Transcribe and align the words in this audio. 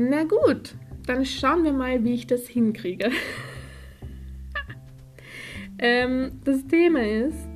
Na 0.00 0.22
gut, 0.22 0.76
dann 1.06 1.24
schauen 1.24 1.64
wir 1.64 1.72
mal, 1.72 2.04
wie 2.04 2.14
ich 2.14 2.28
das 2.28 2.46
hinkriege. 2.46 3.10
ähm, 5.80 6.38
das 6.44 6.64
Thema 6.68 7.04
ist, 7.04 7.48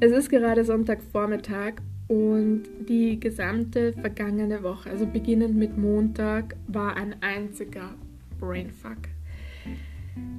es 0.00 0.10
ist 0.10 0.30
gerade 0.30 0.64
Sonntagvormittag 0.64 1.74
und 2.08 2.62
die 2.88 3.20
gesamte 3.20 3.92
vergangene 3.92 4.62
Woche, 4.62 4.88
also 4.88 5.04
beginnend 5.04 5.56
mit 5.56 5.76
Montag, 5.76 6.56
war 6.68 6.96
ein 6.96 7.16
einziger 7.20 7.94
Brainfuck. 8.40 8.96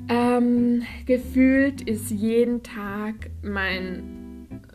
Ähm, 0.10 0.82
gefühlt 1.06 1.88
ist 1.88 2.10
jeden 2.10 2.64
Tag 2.64 3.30
mein 3.44 4.26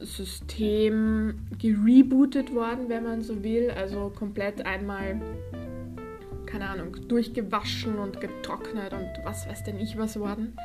System 0.00 1.34
gerebootet 1.58 2.54
worden, 2.54 2.88
wenn 2.88 3.04
man 3.04 3.22
so 3.22 3.42
will. 3.42 3.70
Also 3.70 4.12
komplett 4.16 4.64
einmal, 4.64 5.20
keine 6.50 6.68
Ahnung, 6.68 6.96
durchgewaschen 7.08 7.98
und 7.98 8.20
getrocknet 8.20 8.92
und 8.92 9.24
was 9.24 9.48
weiß 9.48 9.64
denn 9.64 9.78
ich 9.78 9.96
was 9.96 10.18
worden. 10.18 10.56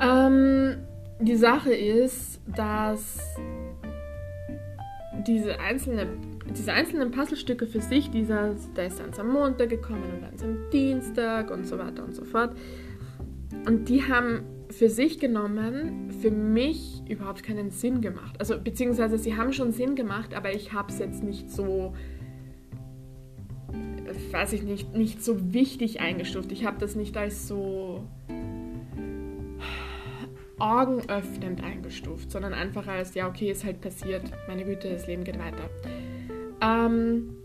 Ähm, 0.00 0.76
die 1.20 1.36
Sache 1.36 1.72
ist, 1.74 2.40
dass 2.46 3.18
diese, 5.26 5.58
einzelne, 5.60 6.06
diese 6.56 6.72
einzelnen 6.72 7.10
Puzzlestücke 7.10 7.66
für 7.66 7.80
sich, 7.80 8.10
dieser, 8.10 8.54
der 8.76 8.86
ist 8.86 9.00
dann 9.00 9.10
am 9.18 9.32
Montag 9.32 9.70
gekommen 9.70 10.04
und 10.14 10.22
dann 10.22 10.48
am 10.48 10.70
Dienstag 10.70 11.50
und 11.50 11.66
so 11.66 11.78
weiter 11.78 12.04
und 12.04 12.14
so 12.14 12.24
fort. 12.24 12.56
Und 13.66 13.88
die 13.88 14.02
haben 14.02 14.42
für 14.70 14.88
sich 14.88 15.20
genommen 15.20 16.10
für 16.20 16.30
mich 16.30 17.02
überhaupt 17.08 17.42
keinen 17.42 17.70
Sinn 17.70 18.00
gemacht. 18.00 18.34
Also 18.38 18.58
beziehungsweise 18.58 19.18
sie 19.18 19.36
haben 19.36 19.52
schon 19.52 19.72
Sinn 19.72 19.94
gemacht, 19.94 20.34
aber 20.34 20.52
ich 20.52 20.72
habe 20.72 20.92
es 20.92 20.98
jetzt 20.98 21.22
nicht 21.22 21.50
so, 21.50 21.94
weiß 24.30 24.52
ich 24.52 24.62
nicht, 24.62 24.94
nicht 24.94 25.24
so 25.24 25.52
wichtig 25.52 26.00
eingestuft. 26.00 26.52
Ich 26.52 26.64
habe 26.64 26.78
das 26.78 26.94
nicht 26.94 27.16
als 27.16 27.48
so 27.48 28.04
augenöffnend 30.58 31.62
eingestuft, 31.62 32.30
sondern 32.30 32.54
einfach 32.54 32.86
als, 32.86 33.14
ja, 33.14 33.28
okay, 33.28 33.50
ist 33.50 33.64
halt 33.64 33.80
passiert, 33.80 34.22
meine 34.48 34.64
Güte, 34.64 34.88
das 34.90 35.06
Leben 35.06 35.24
geht 35.24 35.38
weiter. 35.38 35.68
Ähm, 36.60 37.36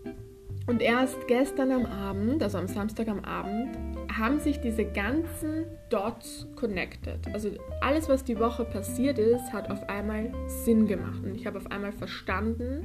und 0.66 0.82
erst 0.82 1.26
gestern 1.26 1.72
am 1.72 1.86
Abend, 1.86 2.42
also 2.42 2.58
am 2.58 2.68
Samstag 2.68 3.08
am 3.08 3.24
Abend, 3.24 3.76
haben 4.16 4.38
sich 4.38 4.60
diese 4.60 4.84
ganzen 4.84 5.64
Dots 5.88 6.46
connected. 6.56 7.18
Also 7.32 7.50
alles, 7.80 8.08
was 8.08 8.24
die 8.24 8.38
Woche 8.38 8.64
passiert 8.64 9.18
ist, 9.18 9.52
hat 9.52 9.70
auf 9.70 9.88
einmal 9.88 10.32
Sinn 10.46 10.86
gemacht. 10.86 11.24
Und 11.24 11.34
ich 11.34 11.46
habe 11.46 11.58
auf 11.58 11.70
einmal 11.70 11.92
verstanden, 11.92 12.82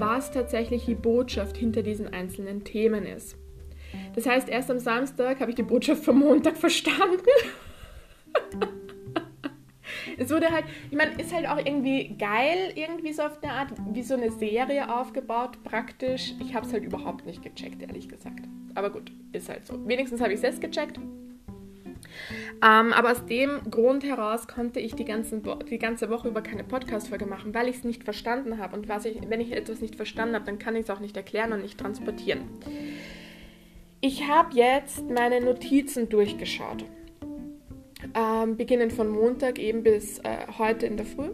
was 0.00 0.30
tatsächlich 0.30 0.86
die 0.86 0.94
Botschaft 0.94 1.56
hinter 1.56 1.82
diesen 1.82 2.12
einzelnen 2.12 2.64
Themen 2.64 3.06
ist. 3.06 3.36
Das 4.14 4.26
heißt, 4.26 4.48
erst 4.48 4.70
am 4.70 4.78
Samstag 4.78 5.40
habe 5.40 5.50
ich 5.50 5.56
die 5.56 5.62
Botschaft 5.62 6.04
vom 6.04 6.18
Montag 6.18 6.56
verstanden. 6.56 7.22
es 10.18 10.30
wurde 10.30 10.50
halt, 10.50 10.64
ich 10.90 10.96
meine, 10.96 11.12
ist 11.20 11.34
halt 11.34 11.48
auch 11.48 11.58
irgendwie 11.58 12.16
geil, 12.16 12.72
irgendwie 12.74 13.12
so 13.12 13.22
auf 13.22 13.42
eine 13.42 13.52
Art, 13.52 13.72
wie 13.92 14.02
so 14.02 14.14
eine 14.14 14.30
Serie 14.30 14.94
aufgebaut, 14.94 15.62
praktisch. 15.64 16.34
Ich 16.40 16.54
habe 16.54 16.66
es 16.66 16.72
halt 16.72 16.84
überhaupt 16.84 17.26
nicht 17.26 17.42
gecheckt, 17.42 17.82
ehrlich 17.82 18.08
gesagt. 18.08 18.46
Aber 18.74 18.90
gut, 18.90 19.10
ist 19.32 19.48
halt 19.48 19.66
so. 19.66 19.86
Wenigstens 19.86 20.20
habe 20.20 20.32
ich 20.32 20.36
es 20.36 20.42
jetzt 20.42 20.60
gecheckt. 20.60 21.00
Ähm, 22.62 22.92
aber 22.92 23.12
aus 23.12 23.24
dem 23.26 23.70
Grund 23.70 24.04
heraus 24.04 24.48
konnte 24.48 24.80
ich 24.80 24.94
die, 24.94 25.04
ganzen 25.04 25.42
die 25.70 25.78
ganze 25.78 26.10
Woche 26.10 26.28
über 26.28 26.42
keine 26.42 26.64
Podcast-Folge 26.64 27.26
machen, 27.26 27.54
weil 27.54 27.68
ich 27.68 27.76
es 27.76 27.84
nicht 27.84 28.04
verstanden 28.04 28.58
habe. 28.58 28.76
Und 28.76 28.88
was 28.88 29.04
ich, 29.04 29.18
wenn 29.28 29.40
ich 29.40 29.52
etwas 29.52 29.80
nicht 29.80 29.96
verstanden 29.96 30.34
habe, 30.34 30.44
dann 30.44 30.58
kann 30.58 30.76
ich 30.76 30.82
es 30.82 30.90
auch 30.90 31.00
nicht 31.00 31.16
erklären 31.16 31.52
und 31.52 31.62
nicht 31.62 31.78
transportieren. 31.78 32.42
Ich 34.00 34.28
habe 34.28 34.54
jetzt 34.54 35.10
meine 35.10 35.40
Notizen 35.40 36.08
durchgeschaut 36.08 36.84
ähm, 38.14 38.56
beginnend 38.56 38.92
von 38.92 39.08
Montag 39.08 39.58
eben 39.58 39.82
bis 39.82 40.18
äh, 40.20 40.46
heute 40.58 40.86
in 40.86 40.96
der 40.96 41.06
Früh. 41.06 41.30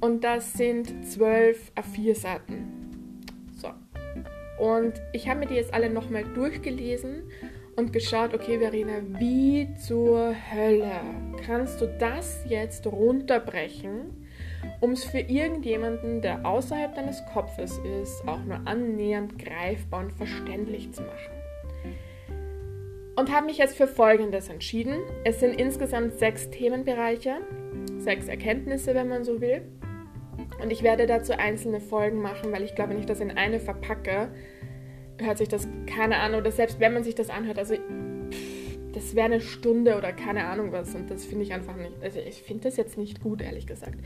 Und 0.00 0.24
das 0.24 0.54
sind 0.54 1.06
zwölf 1.06 1.70
A4-Seiten. 1.76 3.20
So. 3.56 3.68
Und 4.58 4.94
ich 5.12 5.28
habe 5.28 5.40
mir 5.40 5.46
die 5.46 5.54
jetzt 5.54 5.72
alle 5.72 5.90
nochmal 5.90 6.24
durchgelesen 6.34 7.22
und 7.76 7.92
geschaut, 7.92 8.34
okay, 8.34 8.58
Verena, 8.58 9.00
wie 9.18 9.68
zur 9.74 10.34
Hölle 10.52 11.00
kannst 11.46 11.80
du 11.80 11.86
das 11.98 12.44
jetzt 12.46 12.86
runterbrechen, 12.86 14.26
um 14.80 14.92
es 14.92 15.04
für 15.04 15.20
irgendjemanden, 15.20 16.20
der 16.20 16.44
außerhalb 16.44 16.94
deines 16.94 17.24
Kopfes 17.32 17.80
ist, 18.02 18.26
auch 18.28 18.44
nur 18.44 18.60
annähernd 18.66 19.38
greifbar 19.38 20.00
und 20.00 20.12
verständlich 20.12 20.92
zu 20.92 21.02
machen? 21.02 21.42
und 23.16 23.32
habe 23.32 23.46
mich 23.46 23.58
jetzt 23.58 23.76
für 23.76 23.86
Folgendes 23.86 24.48
entschieden. 24.48 24.98
Es 25.24 25.40
sind 25.40 25.58
insgesamt 25.58 26.18
sechs 26.18 26.50
Themenbereiche, 26.50 27.36
sechs 27.98 28.28
Erkenntnisse, 28.28 28.94
wenn 28.94 29.08
man 29.08 29.24
so 29.24 29.40
will. 29.40 29.62
Und 30.62 30.70
ich 30.70 30.82
werde 30.82 31.06
dazu 31.06 31.32
einzelne 31.32 31.80
Folgen 31.80 32.22
machen, 32.22 32.52
weil 32.52 32.62
ich 32.62 32.74
glaube, 32.74 32.90
wenn 32.90 33.02
ich 33.02 33.20
in 33.20 33.30
eine 33.30 33.60
verpacke, 33.60 34.28
hört 35.18 35.38
sich 35.38 35.48
das 35.48 35.68
keine 35.86 36.18
Ahnung, 36.18 36.40
oder 36.40 36.52
selbst 36.52 36.80
wenn 36.80 36.92
man 36.92 37.04
sich 37.04 37.14
das 37.14 37.30
anhört, 37.30 37.58
also 37.58 37.74
das 38.92 39.14
wäre 39.14 39.26
eine 39.26 39.40
Stunde 39.40 39.96
oder 39.96 40.12
keine 40.12 40.44
Ahnung 40.44 40.72
was 40.72 40.94
und 40.94 41.10
das 41.10 41.24
finde 41.24 41.44
ich 41.44 41.52
einfach 41.52 41.76
nicht, 41.76 41.92
also 42.02 42.18
ich 42.18 42.42
finde 42.42 42.64
das 42.64 42.76
jetzt 42.76 42.98
nicht 42.98 43.20
gut, 43.22 43.40
ehrlich 43.40 43.66
gesagt. 43.66 43.98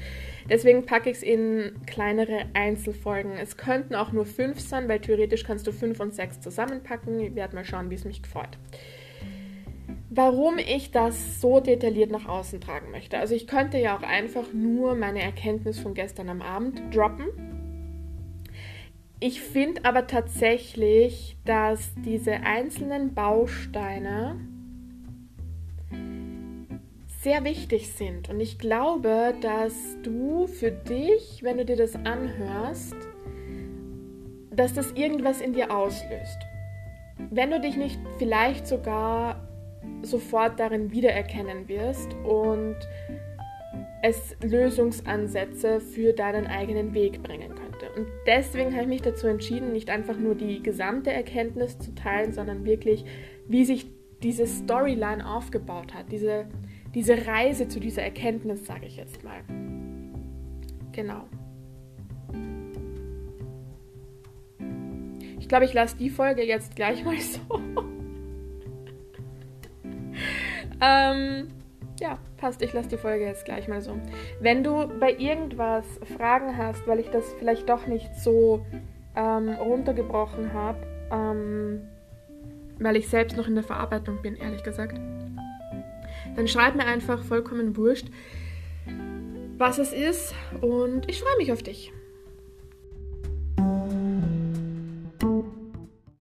Deswegen 0.49 0.87
packe 0.87 1.11
ich 1.11 1.17
es 1.19 1.23
in 1.23 1.73
kleinere 1.87 2.47
Einzelfolgen. 2.55 3.33
Es 3.33 3.57
könnten 3.57 3.95
auch 3.95 4.13
nur 4.13 4.27
fünf 4.27 4.61
sein, 4.61 4.89
weil 4.89 5.01
theoretisch 5.01 5.45
kannst 5.45 5.67
du 5.67 5.73
fünf 5.73 5.99
und 6.01 6.15
sechs 6.15 6.41
zusammenpacken. 6.41 7.19
Ich 7.21 7.35
werde 7.35 7.57
mal 7.57 7.65
schauen, 7.65 7.91
wie 7.91 7.97
es 7.97 8.05
mich 8.05 8.23
gefällt. 8.23 8.59
Warum 10.09 10.59
ich 10.59 10.93
das 10.93 11.41
so 11.41 11.61
detailliert 11.61 12.11
nach 12.11 12.27
außen 12.27 12.61
tragen 12.61 12.91
möchte. 12.91 13.19
Also 13.19 13.35
ich 13.35 13.47
könnte 13.47 13.79
ja 13.79 13.97
auch 13.97 14.03
einfach 14.03 14.53
nur 14.53 14.95
meine 14.95 15.21
Erkenntnis 15.21 15.79
von 15.79 15.95
gestern 15.95 16.29
am 16.29 16.43
Abend 16.43 16.81
droppen. 16.95 17.27
Ich 19.19 19.41
finde 19.41 19.85
aber 19.85 20.07
tatsächlich, 20.07 21.39
dass 21.47 21.93
diese 22.05 22.33
einzelnen 22.33 23.15
Bausteine 23.15 24.37
sehr 27.23 27.43
wichtig 27.43 27.93
sind. 27.93 28.29
Und 28.29 28.41
ich 28.41 28.59
glaube, 28.59 29.35
dass 29.41 29.73
du 30.03 30.47
für 30.47 30.71
dich, 30.71 31.43
wenn 31.43 31.57
du 31.57 31.65
dir 31.65 31.77
das 31.77 31.97
anhörst, 31.97 32.95
dass 34.51 34.75
das 34.75 34.93
irgendwas 34.93 35.41
in 35.41 35.55
dir 35.55 35.75
auslöst. 35.75 36.39
Wenn 37.31 37.51
du 37.51 37.61
dich 37.61 37.77
nicht 37.77 37.99
vielleicht 38.19 38.67
sogar 38.67 39.49
sofort 40.03 40.61
darin 40.61 40.93
wiedererkennen 40.93 41.69
wirst 41.69 42.13
und 42.25 42.77
es 44.03 44.37
Lösungsansätze 44.43 45.81
für 45.81 46.13
deinen 46.13 46.47
eigenen 46.47 46.93
Weg 46.95 47.23
bringen 47.23 47.55
könnte. 47.79 48.01
Und 48.01 48.09
deswegen 48.27 48.73
habe 48.73 48.83
ich 48.83 48.89
mich 48.89 49.03
dazu 49.03 49.27
entschieden, 49.27 49.73
nicht 49.73 49.91
einfach 49.91 50.19
nur 50.19 50.35
die 50.35 50.63
gesamte 50.63 51.13
Erkenntnis 51.13 51.79
zu 51.79 51.95
teilen, 51.95 52.33
sondern 52.33 52.65
wirklich, 52.65 53.05
wie 53.47 53.65
sich 53.65 53.87
diese 54.23 54.47
Storyline 54.47 55.29
aufgebaut 55.29 55.95
hat, 55.95 56.11
diese 56.11 56.47
diese 56.97 57.27
Reise 57.27 57.69
zu 57.69 57.79
dieser 57.79 58.05
Erkenntnis, 58.05 58.65
sage 58.65 58.87
ich 58.87 58.97
jetzt 58.97 59.23
mal. 59.23 59.45
Genau. 60.93 61.25
Ich 65.39 65.47
glaube, 65.47 65.67
ich 65.67 65.75
lasse 65.75 65.99
die 65.99 66.09
Folge 66.09 66.43
jetzt 66.43 66.75
gleich 66.75 67.05
mal 67.05 67.19
so. 67.21 67.61
ähm, 70.81 71.49
ja, 72.01 72.19
passt. 72.37 72.63
Ich 72.63 72.73
lasse 72.73 72.89
die 72.89 72.97
Folge 72.97 73.25
jetzt 73.25 73.45
gleich 73.45 73.69
mal 73.69 73.81
so. 73.81 73.99
Wenn 74.41 74.63
du 74.63 74.89
bei 75.01 75.13
irgendwas 75.13 75.85
Fragen 76.17 76.57
hast, 76.57 76.87
weil 76.87 77.01
ich 77.01 77.09
das 77.09 77.33
vielleicht 77.39 77.69
doch 77.69 77.87
nicht 77.87 78.15
so 78.17 78.65
ähm, 79.15 79.49
runtergebrochen 79.51 80.53
habe, 80.53 80.79
ähm, 81.11 81.89
weil 82.79 82.97
ich 82.97 83.09
selbst 83.09 83.37
noch 83.37 83.49
in 83.49 83.55
der 83.55 83.65
Verarbeitung 83.65 84.21
bin, 84.23 84.37
ehrlich 84.37 84.63
gesagt, 84.63 85.01
dann 86.35 86.49
schreib 86.49 86.77
mir 86.77 86.85
einfach 86.85 87.23
vollkommen 87.25 87.77
wurscht, 87.77 88.09
was 89.57 89.79
es 89.79 89.93
ist 89.93 90.35
und 90.61 91.09
ich 91.09 91.21
freue 91.21 91.37
mich 91.39 91.53
auf 91.53 91.63
dich. 91.63 91.93